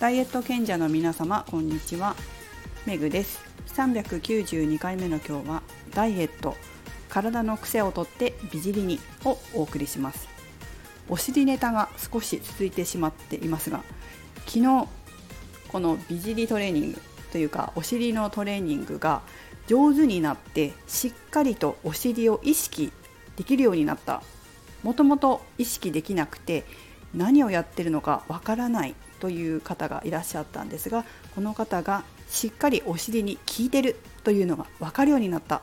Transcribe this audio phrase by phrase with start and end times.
[0.00, 2.14] ダイエット賢者の皆様こんにちは。
[2.86, 3.40] メグです。
[3.74, 6.54] 392回目の今日はダイエット
[7.08, 10.28] 体の癖をとって美尻にをお送りします。
[11.08, 13.82] お尻ネタが少し続いてしまっていますが
[14.46, 14.86] 昨日
[15.66, 17.00] この美尻トレーニング
[17.32, 19.22] というかお尻のトレーニングが
[19.66, 22.92] 上手になってしっかりとお尻を意識
[23.34, 24.22] できるようになった。
[24.84, 26.64] もともと意識できなくて
[27.14, 31.04] 何をやってるのかわからないという方がいらっしゃったんですが
[31.34, 35.62] この方がしっかりお尻に効いてるというのが分かるようになった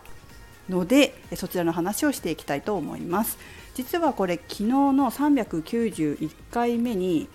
[0.70, 3.38] のでそちらの話をしていきたいと思います。
[3.76, 7.28] 実はこれ昨日の391回目に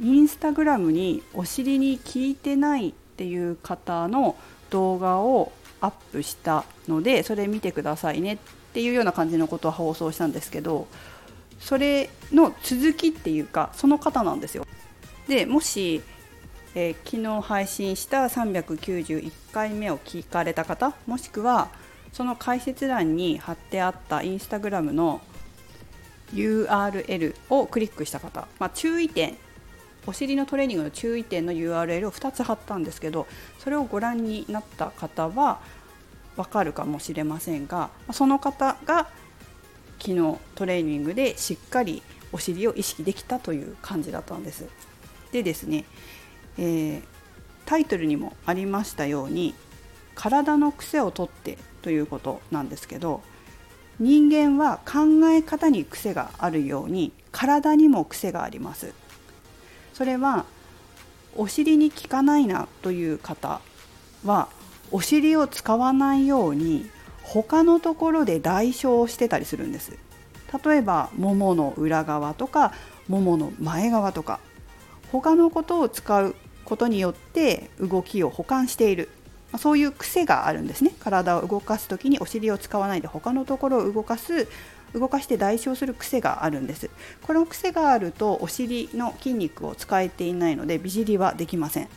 [0.00, 4.34] インスタグラムにお尻に効いてないっていう方の
[4.70, 8.38] 動画をアップしたのでそれ見てくださいねっ
[8.72, 10.88] ていうような感じのことを放送したんですけど
[11.64, 14.66] それの続きっていうかその方なんですよ。
[15.26, 16.02] でもし、
[16.74, 21.70] えー、昨日配信した391回目を聞かれた方もしくは
[22.12, 25.22] その解説欄に貼ってあったインスタグラムの
[26.34, 29.36] URL をクリックした方、まあ、注意点
[30.06, 33.26] お尻のトレーニングの注意点の URL を2つ貼ったんですけど
[33.58, 35.60] それをご覧になった方は
[36.36, 39.08] わかるかもしれませんがその方が
[39.98, 44.66] 昨日トレーニングでしっかりお尻を意識できたという感じだったんです。
[45.32, 45.84] でですね、
[46.58, 47.02] えー、
[47.66, 49.54] タイトルにもありましたように
[50.14, 53.22] 体の癖をとってということなんですけど
[53.98, 58.92] 人間は考え方に癖があるように体にも癖があります
[59.92, 60.46] それは
[61.36, 63.60] お尻に効かないなという方
[64.24, 64.48] は
[64.90, 66.88] お尻を使わないように
[67.34, 69.98] 他のところで代償してたりするんです。
[70.64, 72.72] 例えばももの裏側とか
[73.08, 74.38] ももの前側とか
[75.10, 79.08] 他のことを使うことによって動きを補完している。
[79.58, 80.92] そういう癖があるんですね。
[81.00, 84.46] 体を動かす時にお尻を使わないで他のところを動かす
[84.92, 86.88] 動かして代償する癖があるんです。
[87.22, 91.88] この癖があるとお尻の筋肉を使えていないので美尻はできません。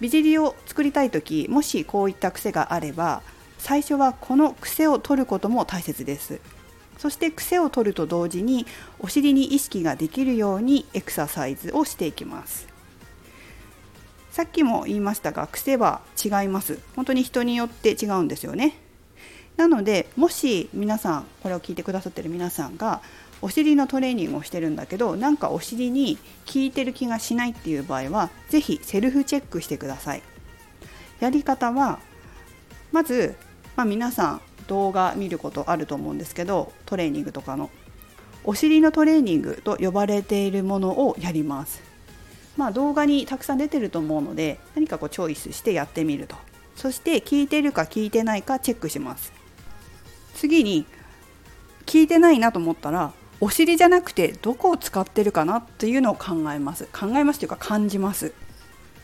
[0.00, 3.20] 美尻を作りたい時もしこういった癖があれば
[3.58, 6.40] 最初はこの癖を取ることも大切です。
[6.96, 8.66] そして癖を取ると同時に
[8.98, 12.66] お尻に意識ができるようにエクササイズをしていきます。
[14.30, 16.78] さっきも言いましたが癖は違います。
[16.96, 18.74] 本当に人によって違うんですよね。
[19.56, 23.00] なのでもし皆さんこれを聞いてくださってる皆さんが
[23.42, 26.16] お尻のトレーニングをしてるんだけどなんかお尻に
[26.46, 30.22] 効いてる気がしないっていう場合は是非セルフチェックしてください。
[31.20, 31.98] やり方は
[32.92, 33.34] まず
[33.78, 37.70] まあ、皆さん動画見ることあると思うんですけどトレーニングとかの。
[38.42, 41.80] お尻のトレーニングと呼ばれているものをやります。
[42.56, 46.34] まあ、動画にたくさん出てると思うので何かこうチョイスしてやってみると。
[46.74, 49.32] そして聞いてるか聞いてないかチェックします。
[50.34, 50.84] 次に
[51.86, 56.86] 聞いてないなと思ったらお尻じゃなくてどこを使ってるかなっていうのを考えます。
[56.86, 58.32] 考えますというか感じます。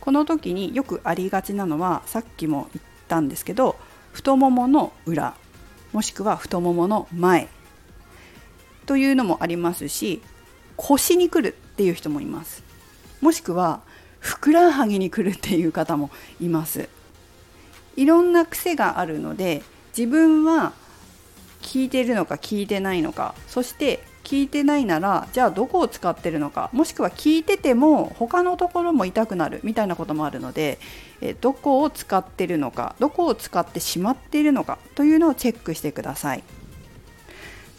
[0.00, 3.76] この時によくありがちなのはさっきも言ったんですけど
[4.14, 5.34] 太ももの裏
[5.92, 7.48] もしくは太ももの前
[8.86, 10.22] というのもありますし
[10.76, 12.62] 腰に来るっていう人もいます。
[13.20, 13.80] もしくは
[14.20, 16.10] ふくらはぎに来るっていう方も
[16.41, 16.88] います。
[17.97, 19.62] いろんな癖があるので
[19.97, 20.72] 自分は
[21.60, 30.78] 聞いてるのか聞いてないのかそして聞いてないならじゃあどこを使ってるのかもしくは聞いてても他のところも痛くなるみたいなこともあるので
[31.20, 36.42] えどこを使ってるのかどこを使ってしまっているのかというのをチェックしてください。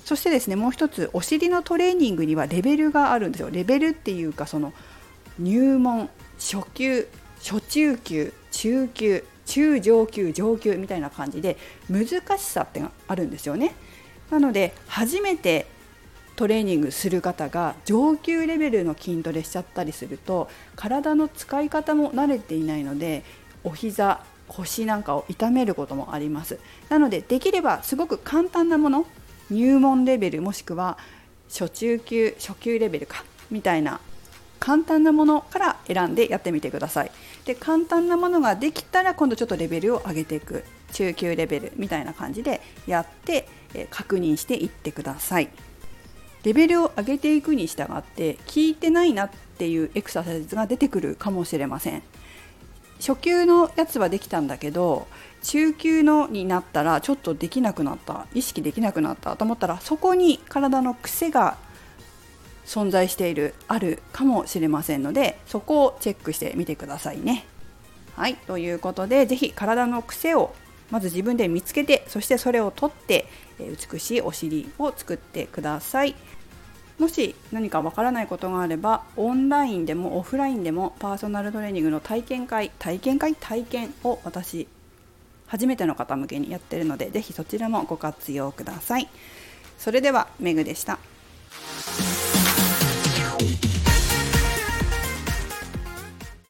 [0.06, 3.50] そしてですねもう一つお尻のトレーニングにはレベルがあるんですよ。
[3.50, 4.72] レベルっていうかその
[5.40, 7.08] 入門初級
[7.40, 11.58] 初中級中級中上級上級みたいな感じで
[11.90, 12.06] 難
[12.38, 13.74] しさってあるんですよね。
[14.30, 15.66] なので初めて
[16.36, 23.24] トレーニングする方が上級レベルの筋トレしちゃったりすると体の使い方も慣れていないので
[23.64, 26.60] お膝腰なんかを痛めることもあります
[26.90, 29.06] なのでできればすごく簡単なもの
[29.50, 30.98] 入門レベルもしくは
[31.50, 34.00] 初中級初級レベルかみたいな
[34.60, 37.12] 簡単なものから選んでやってみてください
[37.46, 43.48] で簡単なものができたら今度ちょっとレベルを上げていく中級レベルみたいな感じでやって
[43.90, 45.50] 確認していってください。
[46.46, 52.04] レベルを上げていくに従って効いてないなっていうエクササイズが出てくるかもしれません
[53.00, 55.08] 初級のやつはできたんだけど
[55.42, 61.58] 中級のになったらちょっとできなくなった意識できなくなったと思ったらそこに体の癖が
[62.66, 67.46] 存在しているあるかもしれませんのでそこをチェックしてみてくださいね。
[68.16, 70.56] はいということで是非体の癖を
[70.92, 73.28] まず自分で見つけてそしてそれを取って
[73.60, 76.16] 美しいお尻を作ってください。
[77.00, 83.36] もし何かわからないことがあればオンラインでもオフラインでもパーソナルトレーニングの体験会体験会？
[83.36, 84.68] 体験を私
[85.48, 89.10] 初めての方向けにやってるのでぜひそちらもご活用ください。
[89.78, 91.00] それではメグでした。